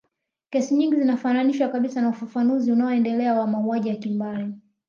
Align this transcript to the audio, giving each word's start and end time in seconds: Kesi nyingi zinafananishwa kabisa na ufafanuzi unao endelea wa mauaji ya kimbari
Kesi 0.49 0.75
nyingi 0.75 0.95
zinafananishwa 0.95 1.67
kabisa 1.69 2.01
na 2.01 2.09
ufafanuzi 2.09 2.71
unao 2.71 2.91
endelea 2.91 3.33
wa 3.33 3.47
mauaji 3.47 3.89
ya 3.89 3.95
kimbari 3.95 4.49